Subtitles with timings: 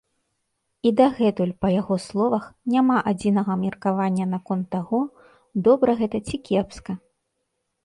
[0.89, 4.99] І дагэтуль, па яго словах, няма адзінага меркавання наконт таго,
[5.71, 7.01] добра гэта ці кепска.